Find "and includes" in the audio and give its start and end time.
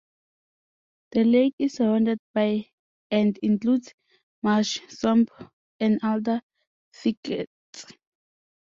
3.11-3.93